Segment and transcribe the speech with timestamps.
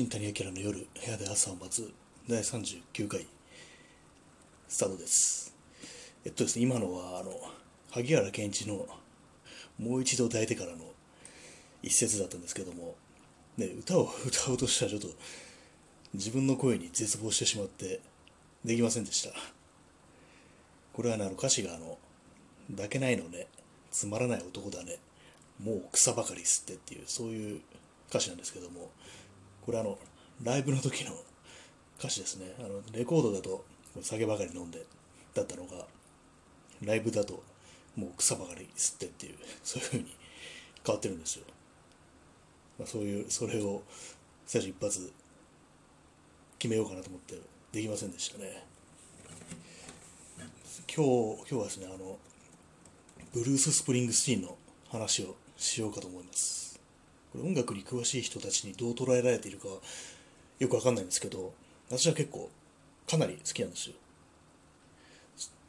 [0.00, 1.92] 新谷明の夜部屋で朝を待つ
[2.26, 3.26] 第39回
[4.66, 5.54] スタートです。
[6.24, 7.38] えっとですね今のはあの
[7.90, 8.86] 萩原健一の
[9.78, 10.84] もう一度抱いてからの
[11.82, 12.94] 一節だったんですけども、
[13.58, 15.08] ね、歌を 歌おうとしたらちょっと
[16.14, 18.00] 自分の声に絶望してしまって
[18.64, 19.34] できませんでした。
[20.94, 21.98] これはねあの歌詞があの
[22.70, 23.48] 抱けないのね
[23.90, 24.96] つまらない男だね
[25.62, 27.60] もう草ばかり吸ってっていうそういう
[28.08, 28.90] 歌詞なんですけども
[29.64, 29.98] これあの
[30.42, 31.12] ライブの時の
[31.98, 32.54] 歌詞ですね。
[32.58, 33.64] あのレコードだと
[34.02, 34.84] 酒ばかり飲んで
[35.34, 35.86] だったのが
[36.82, 37.42] ライブだと
[37.96, 40.06] もう草ばかり吸ってっていうそういう風に
[40.84, 41.44] 変わってるんですよ、
[42.78, 43.82] まあ、そういうそれを
[44.46, 45.12] 最初一発
[46.58, 47.38] 決めようかなと思って
[47.72, 48.64] できませんでしたね。
[50.92, 52.18] 今日今日はですねあの
[53.32, 54.56] ブルース・スプリングスティーンの
[54.88, 56.59] 話をしようかと思います。
[57.32, 59.68] これ音楽に詳しい人たちにどう捉えられているか
[60.58, 61.52] よくわかんないんですけど
[61.88, 62.50] 私は結構
[63.08, 63.94] かなり好きなんですよ。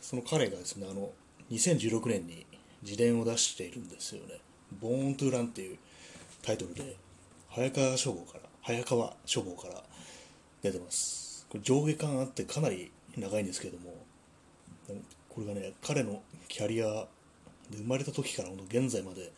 [0.00, 1.10] その彼がですねあの
[1.50, 2.46] 2016年に
[2.82, 4.38] 自伝を出しているんですよね
[4.80, 5.78] 「ボーン・トゥ・ラン」っていう
[6.42, 6.96] タイトルで
[7.48, 9.82] 早川書房から早川書房から
[10.62, 11.46] 出てます。
[11.48, 13.94] これ上下感あってかなり長いんですけども
[15.28, 16.86] これがね彼のキャリア
[17.70, 19.32] で生まれた時から現在まで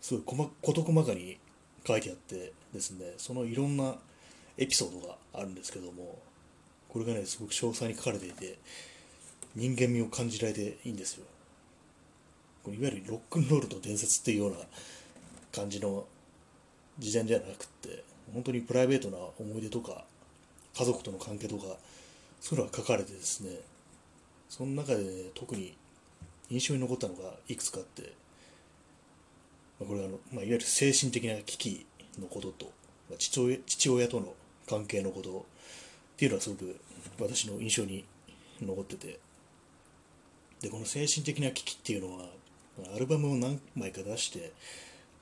[0.00, 1.38] すごい事細かに
[1.86, 3.94] 書いてあってですねそのいろんな
[4.58, 6.18] エピソードがあるんですけども
[6.88, 8.58] これがねすごく詳細に書かれていて
[9.54, 11.26] 人間味を感じられていいんですよ。
[12.62, 14.58] これいわゆるロックンロールと伝説っていうような
[15.52, 16.04] 感じの
[16.98, 20.04] 事前じゃなくって本当にプライベートな思い出とか
[20.76, 21.64] 家族との関係とか
[22.40, 23.60] そういうのが書かれてですね
[24.48, 25.74] その中で、ね、特に
[26.50, 28.12] 印象に残ったのがいくつかあって
[29.86, 31.86] これはあの、まあ、いわゆる精神的な危機
[32.18, 32.66] のことと、
[33.08, 34.34] まあ、父親父親との
[34.68, 35.42] 関係のことっ
[36.16, 36.76] ていうのはすごく
[37.18, 38.04] 私の印象に
[38.60, 39.18] 残ってて
[40.60, 42.26] でこの精神的な危機っていうのは
[42.94, 44.52] アルバムを何枚か出して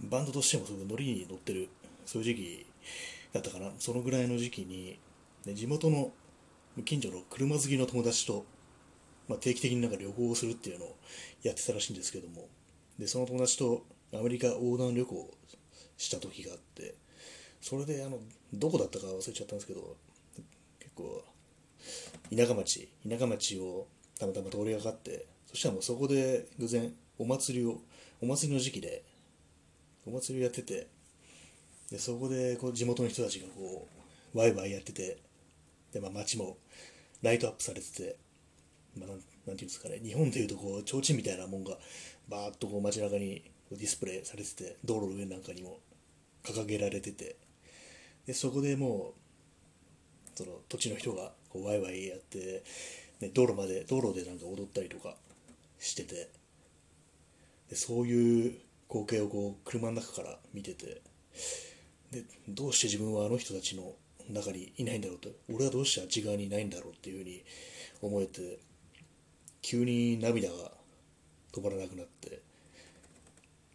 [0.00, 1.68] バンドとしてもすごくノリに乗ってる
[2.06, 2.66] そういう時期
[3.32, 3.70] だったかな。
[3.78, 4.98] そのぐらいの時期に、
[5.46, 6.12] ね、地元の
[6.84, 8.44] 近所の車好きの友達と、
[9.28, 10.96] まあ、定期的になんか旅行をするっていうのを
[11.42, 12.48] やってたらしいんですけども
[12.98, 13.84] でその友達と
[14.18, 15.30] アメリカ横断旅行
[15.96, 16.94] した時があって
[17.60, 18.18] それであの
[18.52, 19.96] どこだったか忘れちゃったんですけど
[20.78, 21.22] 結構
[22.34, 23.86] 田舎町田舎町を
[24.18, 27.78] たまたま通りがかってそしたらもうそこで偶然お祭りを
[28.20, 29.02] お祭りの時期で
[30.06, 30.88] お祭りをやってて
[31.90, 33.86] でそこでこう地元の人たちがこ
[34.34, 35.18] うワイワイやってて
[35.92, 36.56] で、まあ、街も
[37.22, 38.16] ライトアップされてて、
[38.98, 41.76] まあ、なんなんていうんですかね日本でいうとこう提灯みたいなもんが
[42.28, 45.78] バーッとこう街中にディスプレイされてて道路の上なんかにも
[46.44, 47.36] 掲げられてて
[48.26, 49.24] でそこでもう
[50.34, 52.62] その土地の人がこうワイワイやって、
[53.20, 55.14] ね、道路まで道路でなんか踊ったりとか
[55.78, 56.30] してて
[57.70, 58.58] でそういう
[58.88, 61.02] 光景をこう車の中から見てて
[62.10, 63.92] でどうして自分はあの人たちの
[64.30, 67.44] 中にいないんだろうと俺はどうしてあっち側にいないんだろうっていうふうに
[68.02, 68.58] 思えて
[69.62, 70.72] 急に涙が
[71.52, 72.42] 止まらなくなって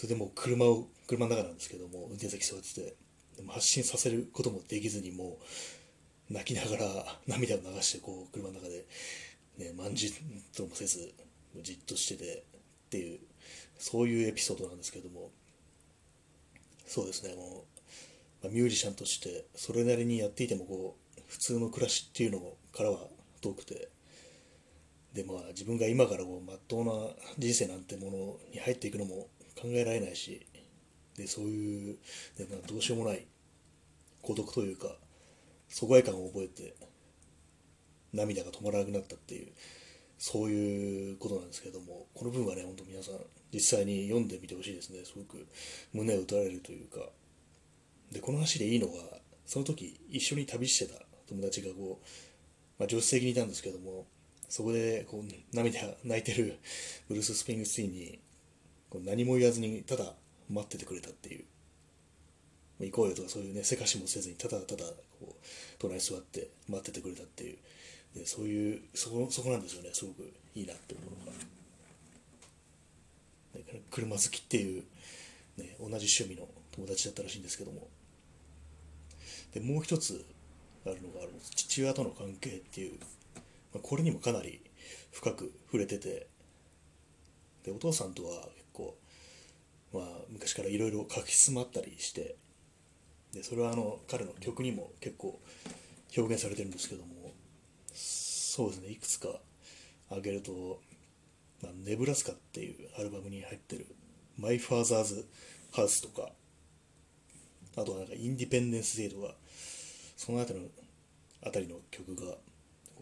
[0.00, 2.94] それでもう車を車の中なんですけども運転席座ってて
[3.36, 5.36] でも発信させることもできずにも
[6.30, 8.86] う泣きながら涙を流してこう車の中で、
[9.58, 10.10] ね、まんじ
[10.56, 11.12] ともせず
[11.62, 12.44] じっとしてて
[12.86, 13.18] っていう
[13.78, 15.30] そういうエピソードなんですけども。
[16.86, 17.66] そうですねも
[18.42, 22.40] う、まあ、ミュージシャンとしてそれなりにやっていてもこう普通の暮らしっていうの
[22.74, 22.98] からは
[23.42, 23.88] 遠くて
[25.12, 26.92] でまあ自分が今からこう真っ当な
[27.38, 29.28] 人生なんてものに入っていくのも
[29.60, 30.46] 考えられないし
[31.16, 31.98] でそういう
[32.36, 33.26] で、どうしようもない
[34.22, 34.88] 孤独というか
[35.68, 36.74] 疎外感を覚えて
[38.12, 39.52] 涙が止まらなくなったっていう
[40.18, 43.14] そういうことなんですけどもこの文はね本当皆さん
[43.52, 45.04] 実際に読んでみてほしいですね。
[45.04, 45.46] すごく
[45.92, 47.00] 胸を打たれるというか。
[48.12, 48.92] でこの話でいいのが
[49.46, 52.06] その時一緒に旅してた友達がこう、
[52.78, 54.06] まあ、助手席にいたんですけども
[54.48, 56.58] そこでこう涙泣いてる
[57.08, 58.18] ブルース・スプリングスティーンに
[58.98, 60.14] 何も言わずにただ
[60.50, 61.44] 待っててくれたっていう。
[62.80, 64.84] 行こうよとかそういうねせかしもせずにただただ
[65.20, 65.34] こう
[65.78, 67.58] 隣に座って待っててくれたっていう。
[68.14, 69.90] でそういうそこそこなんですよね。
[69.92, 71.26] すごくいいなって思うの
[73.66, 74.82] が、車好きっていう、
[75.58, 77.86] ね、同じ趣味の友達だったらしいんですけども。
[79.54, 80.24] でもう一つ
[80.86, 82.98] あるのがある父親との関係っていう、
[83.74, 84.60] まあ、これにもかなり
[85.12, 86.26] 深く触れてて。
[87.62, 88.48] でお父さんとは、
[90.50, 92.34] 昔からいろいろ書き進まったりして
[93.32, 95.40] でそれはあの彼の曲にも結構
[96.16, 97.32] 表現されてるんですけども
[97.92, 99.28] そうですねいくつか
[100.08, 100.80] 挙げると、
[101.62, 103.86] まあ、ネブラスカっていうアルバムに入ってる
[104.36, 105.28] 「マイ・ファーザーズ・
[105.72, 106.32] ハウス」とか
[107.76, 109.36] あとはなんか「インディペンデンス・デイ」とか
[110.16, 110.70] その辺りの
[111.42, 112.36] あたりの曲が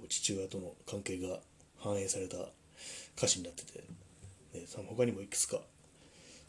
[0.08, 1.40] 父親との関係が
[1.78, 2.36] 反映された
[3.16, 3.78] 歌詞になってて、
[4.52, 5.62] ね、他にもいくつか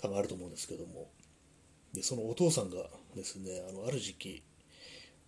[0.01, 1.09] 多分あると思うんですけども。
[1.93, 2.77] でそのお父さんが
[3.15, 4.43] ですねあのある時期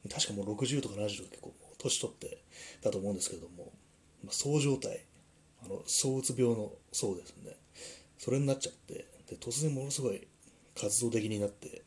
[0.09, 2.37] 確かもう60とか70とか結構年取って
[2.83, 3.71] だと思うんですけども、
[4.23, 5.05] まあ、そう状態
[5.63, 7.55] あの躁うつ病のそうですね。
[8.17, 10.27] それになっちゃってで突然ものすごい
[10.79, 11.83] 活動的になって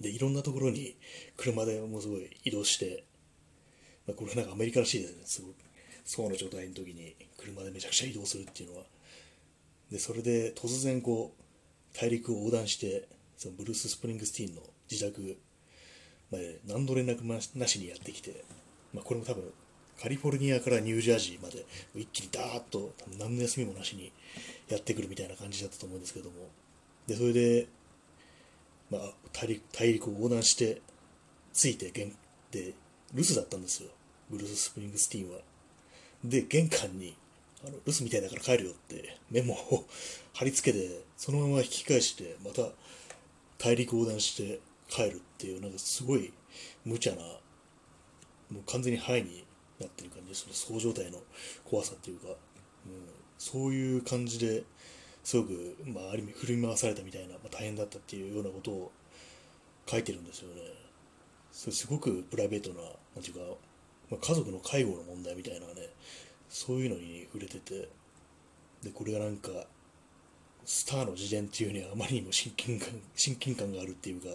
[0.00, 0.96] でいろんなところに
[1.36, 3.04] 車でものすごい移動して、
[4.06, 5.22] まあ、これなんかアメリカらしいですね。
[5.26, 5.54] すごい
[6.04, 8.84] そうの状態の時に車でめちゃくちゃ移動するっていうのは。
[9.90, 11.42] でそれで突然こう
[11.98, 15.36] 大陸を横断してそのブルース・スプリングスティーンの自宅
[16.30, 18.44] まで何の連絡なしにやってきて、
[18.94, 19.44] まあ、これも多分
[20.00, 24.12] カリフォルニアからニュージャージーまで一気にダーッと何の休みもなしに
[24.68, 26.48] やってくるみたいな感じだったと思うんですけども。
[27.06, 27.66] でそれで、
[28.90, 29.00] まあ、
[29.32, 30.80] 大陸大陸を横断して
[31.52, 32.72] 着いてで
[33.12, 33.90] 留守だったんですよ。
[34.30, 35.40] ブルース・スプリングスティーンは。
[36.24, 37.16] で玄関に
[37.62, 39.86] あの留守みたいだから帰るよってメモを
[40.32, 42.62] 貼り付けてそのまま引き返してまた
[43.58, 46.32] 大陸横断して帰るっていうなんかすごい
[46.84, 49.44] 無茶なもう完全にハイに
[49.78, 51.18] なってる感じそのそう状態の
[51.64, 52.34] 怖さっていうか、うん、
[53.38, 54.64] そういう感じで
[55.22, 58.92] すごく、まあ、ある意味振り回されたみたいな、まあ、大変だったっていうようなことを
[59.86, 60.62] 書いてるんですよね。
[61.52, 63.40] それすごくプライベートななんていうか、
[64.10, 65.90] ま、家族の介護の問題みたいなね
[66.50, 67.88] そういうのに触れてて
[68.82, 69.50] でこれがなんか
[70.64, 74.28] スターの自伝っていうにはあまりにも親近感親近感があるっていうか、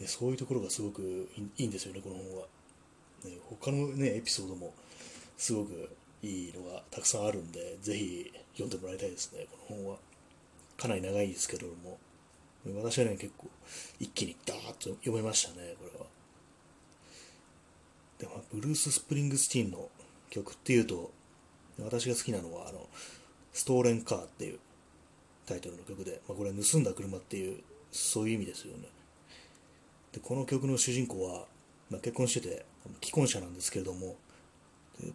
[0.00, 2.46] ね、そういうところがすごくいいんですよねこの本は、
[3.24, 4.72] ね、他のねエピソードも
[5.36, 5.90] すごく
[6.22, 9.96] いいのがたくさんあるんでぜひ読んでもらいたいですねこの本は。
[10.76, 11.98] かなり長いですけども。
[12.76, 13.48] 私はね結構
[13.98, 16.06] 一気にダーッと読めましたねこれは。
[18.18, 19.88] でもブルース・スプリングスティーンの
[20.28, 21.10] 曲っていうと
[21.84, 22.86] 私が好きなのはあの
[23.52, 24.58] ストーレンカーっていう
[25.46, 27.60] タイトルの曲で、まあ、これは盗んだ車っていう
[27.90, 28.88] そういう意味ですよね。
[30.12, 31.44] でこの曲の主人公は、
[31.90, 32.64] まあ、結婚してて
[33.02, 34.16] 既婚者なんですけれども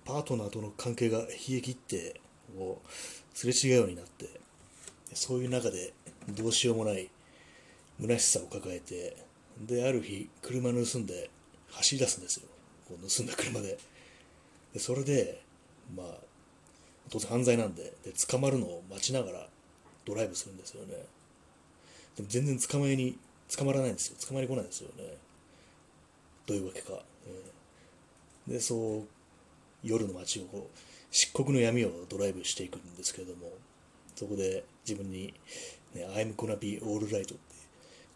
[0.05, 1.25] パートナーとの関係が冷
[1.57, 2.21] え切って
[2.57, 2.89] こう
[3.37, 4.29] すれ違うようになって
[5.13, 5.93] そういう中で
[6.29, 7.09] どうしようもない
[7.99, 9.17] 虚しさを抱えて
[9.59, 11.29] である日車盗んで
[11.71, 12.47] 走り出すんですよ。
[12.87, 13.77] こう盗んだ車で。
[14.73, 15.41] でそれで
[15.95, 16.07] まあ
[17.09, 19.47] 当然犯罪なんでで捕まるのを待ちながら
[20.05, 20.93] ドライブするんですよね。
[22.15, 23.17] でも全然捕まえに
[23.55, 24.17] 捕まらないんですよ。
[24.27, 25.17] 捕まえに来ないんですよね。
[26.45, 26.93] どういうわけか、
[27.27, 29.03] えー、でそう
[29.83, 30.77] 夜の街をこう
[31.11, 33.51] 漆黒の闇をドライブしていくんですけれども
[34.15, 35.33] そこで自分に、
[35.93, 37.35] ね、I'm gonna be alright って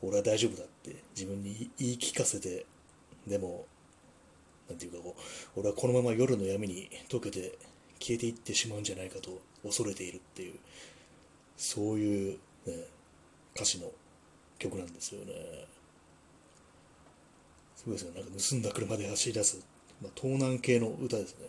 [0.01, 2.65] 俺は大丈夫だって自分に言い聞かせて
[3.25, 3.65] でも
[4.69, 5.15] なんていうかこ
[5.55, 7.57] う俺はこのまま夜の闇に溶けて
[7.99, 10.55] 消えていってしまうんじゃないかと恐れているっていう
[11.57, 12.73] そういう、ね、
[13.55, 13.89] 歌詞の
[14.59, 15.33] 曲なんですよね。
[17.75, 19.59] すごいですよなんか盗んだ車で走り出す、
[20.01, 21.47] まあ、盗難系の歌ですね。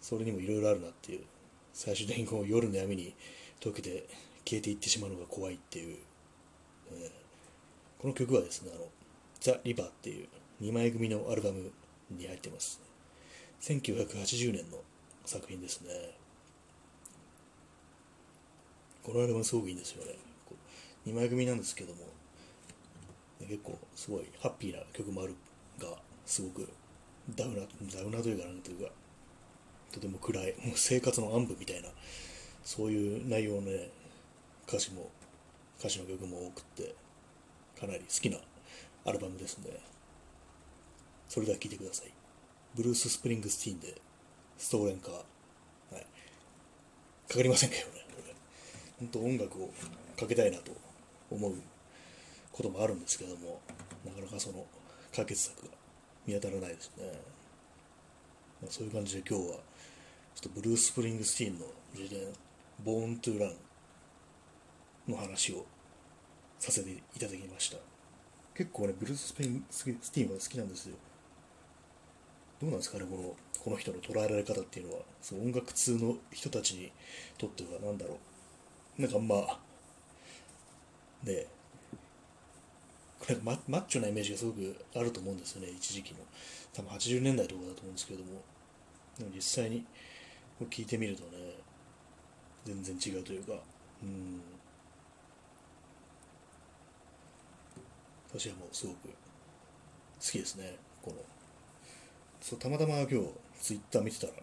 [0.00, 1.20] それにもいろいろあるなっていう。
[1.76, 3.14] 最終的にこう夜の闇に
[3.60, 4.08] 溶けて
[4.46, 5.98] 消えていってしまうのが怖いっていう、
[6.90, 8.86] えー、この曲はですねあの
[9.40, 10.26] ザ・リバーっていう
[10.62, 11.70] 2枚組のアルバム
[12.10, 12.80] に入ってます。
[13.60, 14.78] 1980年の
[15.26, 15.90] 作品ですね。
[19.02, 20.12] このアルバムすごくいいんですよね。
[21.06, 22.04] 2枚組なんですけども、
[23.40, 25.34] 結構すごいハッピーな曲もある
[25.78, 25.88] が、
[26.24, 26.68] すごく
[27.34, 28.92] ダウナ、ダウナというかなんというか、
[29.92, 31.88] とても暗い、もう生活の暗部みたいな、
[32.64, 33.90] そういう内容のね、
[34.66, 35.10] 歌詞も、
[35.78, 36.94] 歌詞の曲も多くって、
[37.78, 38.38] かなり好きな
[39.04, 39.70] アルバムですね。
[41.28, 42.12] それでは聴いてください。
[42.74, 44.05] ブルース・スプリングスティーンで、
[44.58, 45.14] ストーレンカー。
[45.14, 45.22] は
[45.92, 46.06] い。
[47.28, 48.34] かかりませんけどね、これ。
[48.98, 49.70] 本当音楽を
[50.18, 50.72] かけたいなと
[51.30, 51.54] 思う
[52.52, 53.60] こともあるんですけども、
[54.04, 54.64] なかなかその
[55.14, 55.68] 解決策が
[56.26, 57.12] 見当たらないですね。
[58.62, 59.56] まあ、そういう感じで今日は、
[60.34, 62.32] ちょっとブルース・スプリングスティーンの自伝、
[62.84, 63.54] ボーン・トゥ・ラン
[65.08, 65.66] の話を
[66.58, 67.78] させていただきました。
[68.54, 70.96] 結構ね、ブルース・スプリングスティーンは好きなんですよ。
[72.60, 73.36] どうなんですかね、この
[73.66, 76.92] この人の捉えられ方っていうのは、その音楽通の人たちに
[77.36, 78.16] とっては何だろ
[78.96, 79.02] う。
[79.02, 79.58] なんかまあ、
[81.24, 81.46] ね、
[83.18, 86.20] これママッチョなイメージがすごくあると思うんですよね一時期の
[86.72, 88.40] 多分80年代とかだと思うんですけれども。
[89.18, 89.84] でも実際に
[90.70, 91.30] 聞いてみるとね
[92.64, 93.54] 全然違うというか。
[94.00, 94.40] うん。
[98.28, 99.12] 私はもうすごく好
[100.20, 101.35] きですねこの。
[102.48, 103.16] そうたまたま今日
[103.60, 104.34] ツイッター見てたら、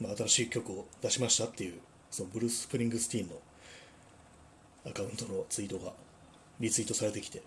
[0.00, 3.34] まあ、新しい曲を出しましたっていうそのブルース・スプリングスティーンの
[4.88, 5.92] アカウントのツイートが
[6.60, 7.42] リツイートされてきて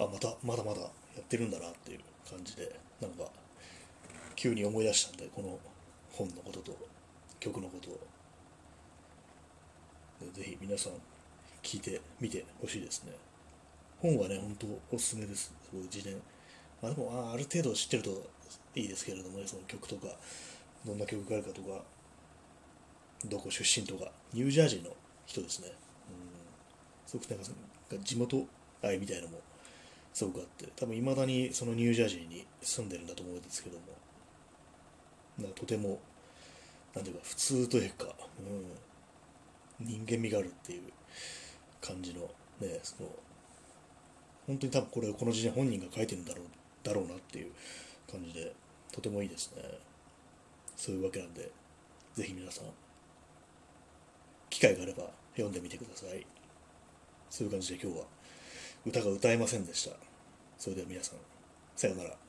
[0.00, 0.86] あまたまだまだや
[1.20, 3.24] ってるんだなっていう感じでなんか
[4.34, 5.58] 急に思い出したんでこの
[6.10, 6.78] 本のことと
[7.38, 8.00] 曲のことを。
[10.32, 10.92] ぜひ皆さん
[11.62, 13.12] 聞いてみてほしいですね。
[14.00, 15.52] 本はね本当おすすめです。
[15.62, 16.16] すごい自伝。
[16.84, 18.10] まあでもあある程度知ってると
[18.74, 20.08] いいですけれどもねその曲とか
[20.84, 21.82] どんな曲があるかとか
[23.24, 24.90] どこ出身とかニュージャージーの
[25.24, 25.68] 人ですね。
[25.68, 25.74] うん。
[27.06, 27.44] すごくなんか
[28.04, 28.46] 地元
[28.82, 29.38] 愛みたいなのも
[30.12, 33.84] すごくあって多分いまだにそのニュージャージーに住んでるんだと思うんですけども。
[35.38, 35.98] なんかとても
[36.94, 38.06] なんていうか普通というか、
[39.80, 40.82] うん、人間味があるっていう
[41.80, 42.20] 感じの
[42.60, 43.08] ねその
[44.46, 46.44] 本当に多分これをこの時代本人が書いてるんだろう
[46.84, 47.52] だろうなっていう
[48.10, 48.54] 感じで
[48.92, 49.62] とてもいいですね。
[50.76, 51.50] そういうわけなんで
[52.14, 52.64] ぜひ皆さん
[54.50, 56.24] 機会があれば読んでみてください。
[57.30, 58.04] そういう感じで今日は
[58.86, 59.96] 歌が歌えませんでした。
[60.58, 61.18] それでは皆さん
[61.74, 62.23] さようなら。